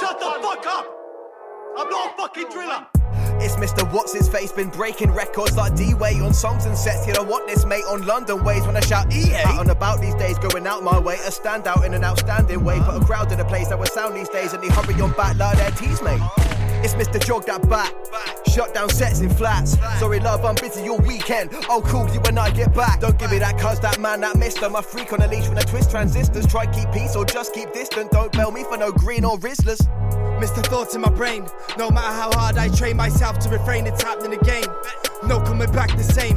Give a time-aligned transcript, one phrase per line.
[0.00, 0.86] Shut the fuck up!
[1.76, 2.86] I'm not a fucking driller!
[3.40, 3.88] It's Mr.
[3.92, 7.06] What's His Face, been breaking records like D-Way on songs and sets.
[7.06, 9.34] You don't want this, mate, on London ways when I shout EA.
[9.44, 12.80] Out and about these days, going out my way, a standout in an outstanding way.
[12.80, 15.12] Put a crowd in a place that would sound these days, and they hurry on
[15.12, 16.20] back like their teas, mate.
[16.84, 17.18] It's Mr.
[17.24, 17.94] Jog that back.
[18.46, 19.78] Shut down sets in flats.
[19.98, 21.48] Sorry, love, I'm busy all weekend.
[21.70, 23.00] Oh, cool, you and I get back.
[23.00, 24.68] Don't give me that cuz that man, that mister.
[24.68, 26.46] My freak on a leash when I twist transistors.
[26.46, 28.10] Try keep peace or just keep distant.
[28.10, 29.80] Don't bail me for no green or Rizlas.
[30.38, 30.62] Mr.
[30.66, 31.46] Thoughts in my brain.
[31.78, 34.64] No matter how hard I train myself to refrain, it's happening again.
[35.28, 36.36] No coming back the same.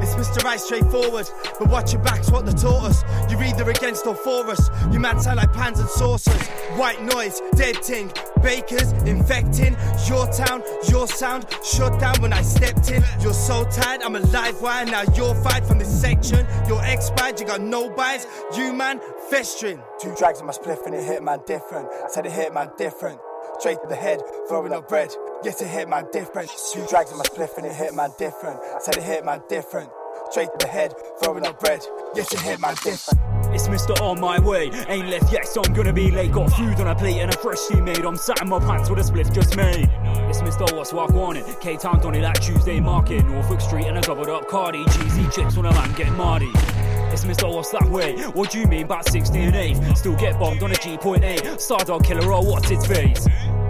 [0.00, 0.44] It's Mr.
[0.44, 1.28] Right straightforward,
[1.58, 3.02] but watch your backs, what they taught us.
[3.30, 4.70] You're either against or for us.
[4.92, 6.46] You man sound like pans and saucers.
[6.76, 9.76] White noise, dead ting, bakers, infecting.
[10.06, 13.02] Your town, your sound, shut down when I stepped in.
[13.20, 14.84] You're so tired, I'm a live wire.
[14.84, 16.46] Now you're fired from this section.
[16.66, 18.26] You're expired, you got no buys.
[18.56, 19.82] You man, festering.
[20.00, 21.88] Two drags in my spliff and it hit man different.
[22.04, 23.20] I said it hit man different.
[23.58, 25.12] Straight to the head, throwing up bread.
[25.44, 26.50] Yes, it hit man different.
[26.72, 28.58] Two drags in my spliff and it hit man different.
[28.80, 29.88] Said it hit man different.
[30.30, 31.80] Straight to the head, throwing up bread.
[32.16, 33.20] Yes, it hit man different.
[33.54, 34.00] It's Mr.
[34.02, 34.68] On my way.
[34.88, 36.32] Ain't left yet, so I'm gonna be late.
[36.32, 38.04] Got food on a plate and a fresh tea made.
[38.04, 39.88] I'm sat in my pants with a spliff just made.
[40.28, 40.74] It's Mr.
[40.76, 41.60] What's What I wanted.
[41.60, 43.24] K Town Donny that Tuesday market.
[43.24, 44.84] Norfolk Street and a doubled up cardi.
[44.86, 46.50] Cheesy chips when a man get mardy.
[47.12, 47.48] It's Mr.
[47.54, 48.16] What's that way?
[48.34, 49.96] What do you mean about 60 and 8?
[49.96, 51.42] Still get bombed on a G.8.
[51.58, 53.26] Stardog killer or what's its face?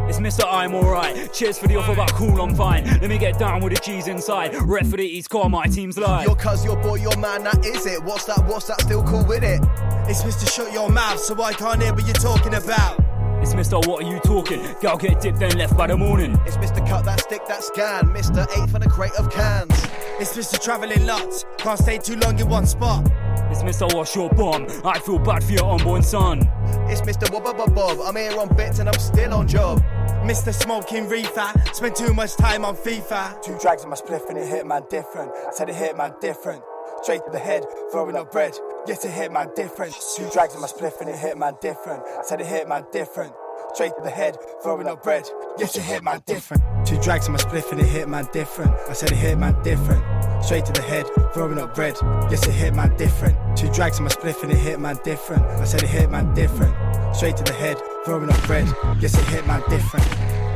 [0.09, 0.45] It's Mr.
[0.51, 1.31] I'm alright.
[1.35, 2.85] Cheers for the offer, but cool, I'm fine.
[2.85, 4.55] Let me get down with the G's inside.
[4.55, 6.25] Ref for the East Core, my team's live.
[6.25, 8.03] Your cuz, your boy, your man, that is it.
[8.03, 9.61] What's that, what's that, still cool with it?
[10.09, 10.51] It's Mr.
[10.51, 12.99] Shut Your Mouth, so I can't hear what you're talking about.
[13.43, 13.87] It's Mr.
[13.87, 14.65] What are you talking?
[14.81, 16.41] Gal get dipped then left by the morning.
[16.47, 16.87] It's Mr.
[16.89, 18.07] Cut that stick, that scan.
[18.07, 18.47] Mr.
[18.65, 19.71] 8 for the crate of cans.
[20.19, 20.59] It's Mr.
[20.59, 23.07] Travelling Lots, can't stay too long in one spot.
[23.51, 23.95] It's Mr.
[23.95, 24.67] Wash Your Bomb.
[24.85, 26.51] I feel bad for your unborn son.
[26.89, 27.29] It's Mr.
[27.29, 27.99] Wubba Bob.
[28.03, 29.83] I'm here on bits and I'm still on job.
[30.25, 30.53] Mr.
[30.53, 33.43] Smoking Reefer, spent too much time on FIFA.
[33.43, 35.33] Two drags in my spliff and it hit man different.
[35.33, 36.63] I said it hit man different.
[37.03, 38.55] Straight to the head, throwing up bread.
[38.87, 39.95] Yes, it hit man different.
[40.17, 42.03] Two drags in my spliff and it hit man different.
[42.19, 43.33] I said it hit man different.
[43.75, 45.29] Straight to the head, throwing up bread.
[45.59, 46.63] Yes, it hit man different.
[46.87, 48.73] Two drags in my spliff and it hit man different.
[48.89, 50.03] I said it hit man different.
[50.45, 51.97] Straight to the head, throwing up bread.
[52.31, 53.37] Yes, it hit man different.
[53.57, 55.43] Two drags in my spliff and it hit man different.
[55.45, 56.75] I said it hit man different.
[57.15, 58.67] Straight to the head, throwing up bread.
[59.01, 60.48] Yes, it hit man different.